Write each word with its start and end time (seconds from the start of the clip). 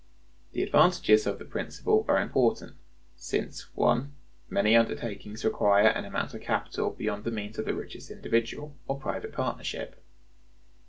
The 0.53 0.63
advantages 0.63 1.27
of 1.27 1.37
the 1.37 1.45
principle 1.45 2.05
are 2.07 2.19
important, 2.19 2.75
[since] 3.15 3.67
(1) 3.75 4.11
many 4.49 4.75
undertakings 4.75 5.45
require 5.45 5.89
an 5.89 6.05
amount 6.05 6.33
of 6.33 6.41
capital 6.41 6.89
beyond 6.89 7.23
the 7.23 7.29
means 7.29 7.59
of 7.59 7.65
the 7.65 7.75
richest 7.75 8.09
individual 8.09 8.75
or 8.87 8.99
private 8.99 9.31
partnership. 9.31 10.03